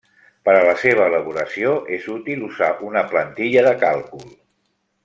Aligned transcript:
Per 0.47 0.53
a 0.61 0.63
la 0.67 0.71
seva 0.83 1.03
elaboració 1.13 1.75
és 1.99 2.09
útil 2.17 2.43
usar 2.49 2.73
una 2.89 3.07
plantilla 3.13 3.67
de 3.71 3.79
càlcul. 3.87 4.27